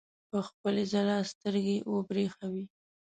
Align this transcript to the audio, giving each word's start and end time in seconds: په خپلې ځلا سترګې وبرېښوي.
په 0.29 0.37
خپلې 0.47 0.83
ځلا 0.93 1.17
سترګې 1.31 1.77
وبرېښوي. 1.91 2.65